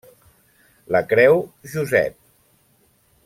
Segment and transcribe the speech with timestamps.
[0.95, 1.37] Lacreu,
[1.75, 2.17] Josep.